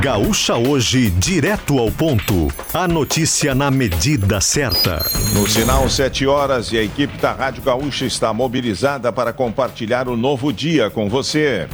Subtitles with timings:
[0.00, 2.48] Gaúcha Hoje, direto ao ponto.
[2.72, 5.04] A notícia na medida certa.
[5.34, 10.16] No sinal 7 horas e a equipe da Rádio Gaúcha está mobilizada para compartilhar o
[10.16, 11.68] novo dia com você.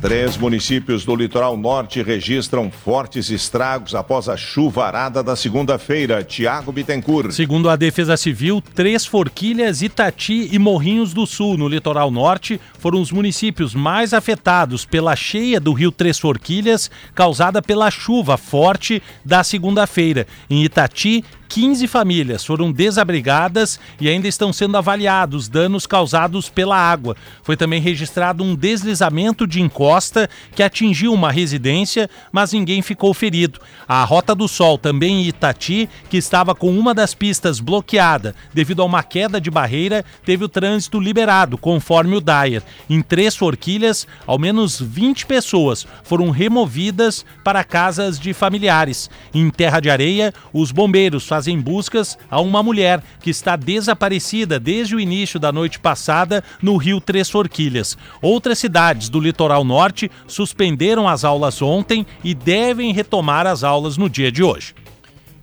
[0.00, 6.24] Três municípios do litoral norte registram fortes estragos após a chuvarada da segunda-feira.
[6.24, 7.32] Tiago Bittencourt.
[7.32, 12.98] Segundo a Defesa Civil, Três Forquilhas, Itati e Morrinhos do Sul, no litoral norte, foram
[12.98, 19.44] os municípios mais afetados pela cheia do rio Três Forquilhas, causada pela chuva forte da
[19.44, 20.26] segunda-feira.
[20.48, 27.16] Em Itati, 15 famílias foram desabrigadas e ainda estão sendo avaliados danos causados pela água.
[27.42, 33.58] Foi também registrado um deslizamento de encosta que atingiu uma residência, mas ninguém ficou ferido.
[33.88, 38.80] A Rota do Sol, também em Itati, que estava com uma das pistas bloqueada devido
[38.80, 42.62] a uma queda de barreira, teve o trânsito liberado, conforme o Dyer.
[42.88, 49.10] Em três forquilhas, ao menos 20 pessoas foram removidas para casas de familiares.
[49.34, 54.60] Em Terra de Areia, os bombeiros fazem fazem buscas a uma mulher que está desaparecida
[54.60, 57.96] desde o início da noite passada no Rio Três Forquilhas.
[58.20, 64.10] Outras cidades do litoral norte suspenderam as aulas ontem e devem retomar as aulas no
[64.10, 64.74] dia de hoje.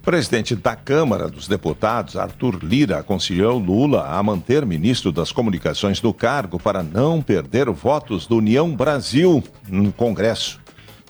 [0.03, 6.13] Presidente da Câmara dos Deputados, Arthur Lira, aconselhou Lula a manter ministro das Comunicações do
[6.13, 10.59] cargo para não perder votos do União Brasil no Congresso.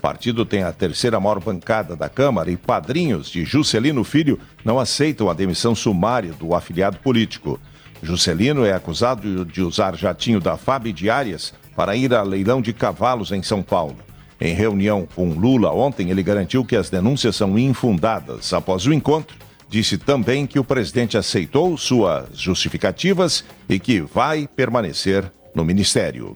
[0.08, 5.30] Partido tem a terceira maior bancada da Câmara e padrinhos de Juscelino Filho não aceitam
[5.30, 7.60] a demissão sumária do afiliado político.
[8.02, 13.34] Juscelino é acusado de usar jatinho da FAB Diárias para ir a leilão de cavalos
[13.34, 13.98] em São Paulo.
[14.40, 18.54] Em reunião com Lula ontem, ele garantiu que as denúncias são infundadas.
[18.54, 19.36] Após o encontro,
[19.68, 26.34] disse também que o presidente aceitou suas justificativas e que vai permanecer no ministério.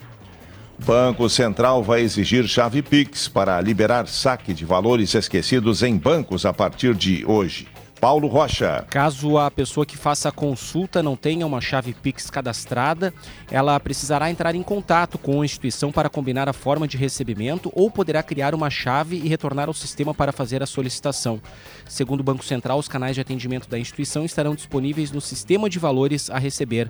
[0.83, 6.51] Banco Central vai exigir chave Pix para liberar saque de valores esquecidos em bancos a
[6.51, 7.67] partir de hoje.
[8.02, 8.83] Paulo Rocha.
[8.89, 13.14] Caso a pessoa que faça a consulta não tenha uma chave Pix cadastrada,
[13.52, 17.92] ela precisará entrar em contato com a instituição para combinar a forma de recebimento ou
[17.92, 21.39] poderá criar uma chave e retornar ao sistema para fazer a solicitação.
[21.87, 25.77] Segundo o Banco Central, os canais de atendimento da instituição estarão disponíveis no sistema de
[25.77, 26.89] valores a receber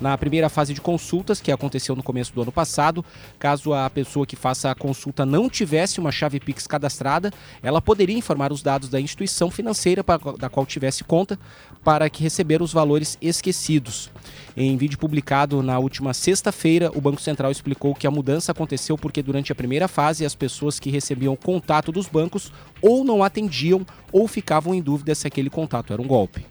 [0.00, 3.04] na primeira fase de consultas, que aconteceu no começo do ano passado.
[3.38, 8.16] Caso a pessoa que faça a consulta não tivesse uma chave Pix cadastrada, ela poderia
[8.16, 10.04] informar os dados da instituição financeira
[10.38, 11.38] da qual tivesse conta
[11.82, 14.10] para que receber os valores esquecidos.
[14.56, 19.22] Em vídeo publicado na última sexta-feira, o Banco Central explicou que a mudança aconteceu porque
[19.22, 24.26] durante a primeira fase as pessoas que recebiam contato dos bancos ou não atendiam ou
[24.26, 26.44] ficavam em dúvida se aquele contato era um golpe.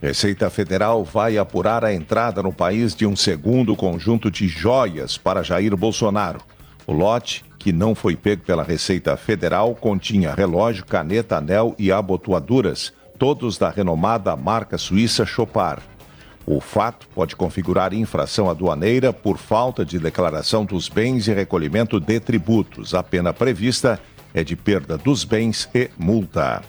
[0.00, 5.42] Receita Federal vai apurar a entrada no país de um segundo conjunto de joias para
[5.42, 6.40] Jair Bolsonaro.
[6.86, 12.92] O lote, que não foi pego pela Receita Federal, continha relógio, caneta, anel e abotoaduras,
[13.18, 15.82] todos da renomada marca suíça Chopard.
[16.46, 22.20] O fato pode configurar infração aduaneira por falta de declaração dos bens e recolhimento de
[22.20, 22.94] tributos.
[22.94, 24.00] A pena prevista
[24.32, 26.62] é de perda dos bens e multa.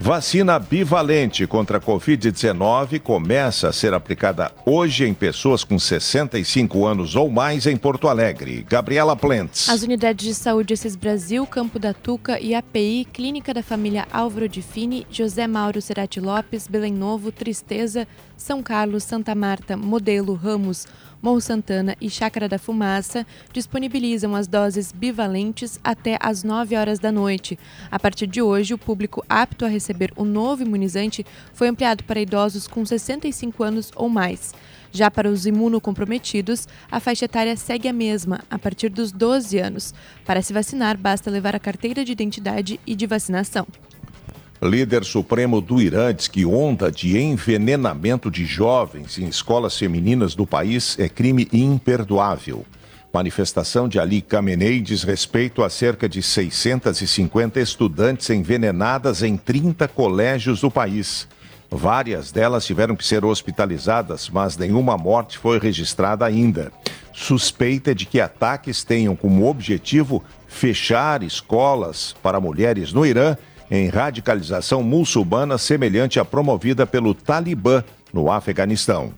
[0.00, 7.14] Vacina bivalente contra a Covid-19 começa a ser aplicada hoje em pessoas com 65 anos
[7.14, 8.66] ou mais em Porto Alegre.
[8.68, 9.68] Gabriela Plentes.
[9.68, 14.48] As unidades de saúde Cis Brasil, Campo da Tuca e API, Clínica da Família Álvaro
[14.48, 20.86] de Fini, José Mauro Cerati Lopes, Belém Novo, Tristeza, São Carlos, Santa Marta, Modelo, Ramos,
[21.22, 27.12] Morro Santana e Chácara da Fumaça disponibilizam as doses bivalentes até às 9 horas da
[27.12, 27.56] noite.
[27.88, 31.24] A partir de hoje, o público apto a receber o novo imunizante
[31.54, 34.52] foi ampliado para idosos com 65 anos ou mais.
[34.90, 39.94] Já para os imunocomprometidos, a faixa etária segue a mesma, a partir dos 12 anos.
[40.26, 43.64] Para se vacinar, basta levar a carteira de identidade e de vacinação.
[44.62, 50.46] Líder supremo do Irã diz que onda de envenenamento de jovens em escolas femininas do
[50.46, 52.64] país é crime imperdoável.
[53.12, 60.60] Manifestação de Ali Khamenei diz respeito a cerca de 650 estudantes envenenadas em 30 colégios
[60.60, 61.26] do país.
[61.68, 66.70] Várias delas tiveram que ser hospitalizadas, mas nenhuma morte foi registrada ainda.
[67.12, 73.36] Suspeita de que ataques tenham como objetivo fechar escolas para mulheres no Irã
[73.72, 77.82] em radicalização muçulmana semelhante à promovida pelo Talibã
[78.12, 79.14] no Afeganistão.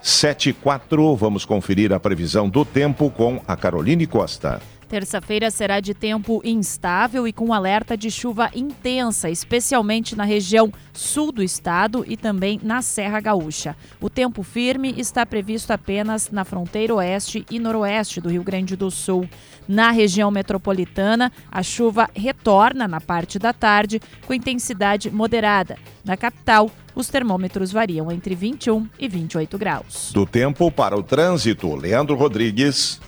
[0.00, 4.62] 7 e 4, vamos conferir a previsão do tempo com a Caroline Costa.
[4.90, 11.30] Terça-feira será de tempo instável e com alerta de chuva intensa, especialmente na região sul
[11.30, 13.76] do estado e também na Serra Gaúcha.
[14.00, 18.90] O tempo firme está previsto apenas na fronteira oeste e noroeste do Rio Grande do
[18.90, 19.28] Sul.
[19.68, 25.78] Na região metropolitana, a chuva retorna na parte da tarde com intensidade moderada.
[26.04, 30.10] Na capital, os termômetros variam entre 21 e 28 graus.
[30.12, 33.00] Do tempo para o trânsito, Leandro Rodrigues.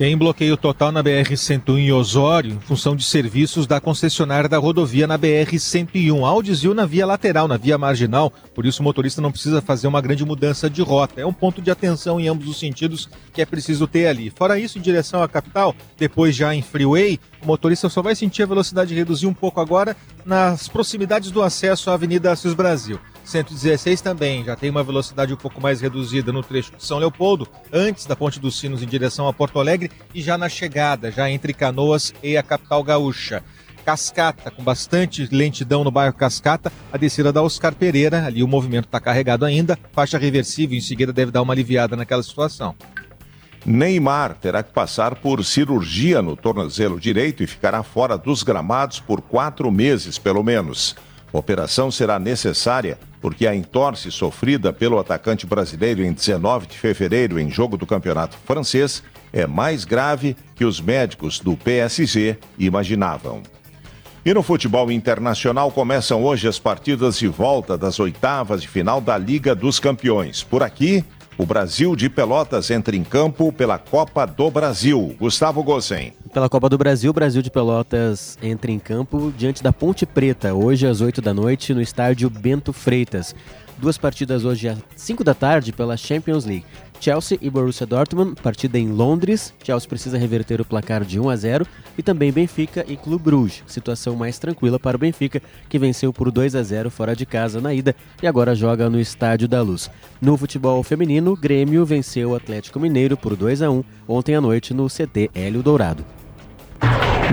[0.00, 5.06] Tem bloqueio total na BR-101 em Osório, em função de serviços da concessionária da rodovia
[5.06, 6.24] na BR-101.
[6.24, 9.86] Há desvio na via lateral, na via marginal, por isso o motorista não precisa fazer
[9.86, 11.20] uma grande mudança de rota.
[11.20, 14.30] É um ponto de atenção em ambos os sentidos que é preciso ter ali.
[14.30, 18.44] Fora isso, em direção à capital, depois já em freeway, o motorista só vai sentir
[18.44, 19.94] a velocidade reduzir um pouco agora
[20.24, 22.98] nas proximidades do acesso à Avenida Assis Brasil.
[23.30, 27.46] 116 também já tem uma velocidade um pouco mais reduzida no trecho de São Leopoldo,
[27.72, 31.30] antes da Ponte dos Sinos em direção a Porto Alegre e já na chegada, já
[31.30, 33.44] entre Canoas e a capital gaúcha.
[33.84, 38.86] Cascata, com bastante lentidão no bairro Cascata, a descida da Oscar Pereira, ali o movimento
[38.86, 42.74] está carregado ainda, faixa reversível, em seguida deve dar uma aliviada naquela situação.
[43.64, 49.20] Neymar terá que passar por cirurgia no tornozelo direito e ficará fora dos gramados por
[49.20, 50.96] quatro meses, pelo menos.
[51.32, 57.38] A operação será necessária porque a entorse sofrida pelo atacante brasileiro em 19 de fevereiro
[57.38, 59.02] em jogo do campeonato francês
[59.32, 63.42] é mais grave que os médicos do PSG imaginavam.
[64.24, 69.16] E no futebol internacional começam hoje as partidas de volta das oitavas de final da
[69.16, 70.42] Liga dos Campeões.
[70.42, 71.02] Por aqui,
[71.38, 75.16] o Brasil de Pelotas entra em campo pela Copa do Brasil.
[75.18, 76.12] Gustavo Gossen.
[76.32, 80.54] Pela Copa do Brasil, o Brasil de Pelotas entra em campo diante da Ponte Preta,
[80.54, 83.34] hoje às 8 da noite, no estádio Bento Freitas.
[83.76, 86.64] Duas partidas hoje às 5 da tarde pela Champions League.
[87.00, 89.52] Chelsea e Borussia Dortmund, partida em Londres.
[89.64, 91.66] Chelsea precisa reverter o placar de 1 a 0
[91.98, 93.64] e também Benfica e Clube Bruges.
[93.66, 97.60] Situação mais tranquila para o Benfica, que venceu por 2 a 0 fora de casa
[97.60, 99.90] na ida e agora joga no Estádio da Luz.
[100.20, 104.72] No futebol feminino, Grêmio venceu o Atlético Mineiro por 2 a 1 ontem à noite
[104.72, 106.19] no CT Hélio Dourado.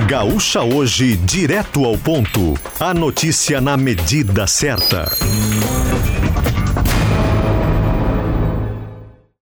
[0.08, 2.58] Gaúcha hoje, direto ao ponto.
[2.80, 5.12] A notícia na medida certa.